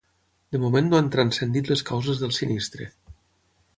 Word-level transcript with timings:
De 0.55 0.61
moment 0.63 0.87
no 0.93 0.97
han 0.99 1.11
transcendit 1.17 1.71
les 1.73 1.85
causes 1.91 2.23
del 2.25 2.33
sinistre. 2.39 2.89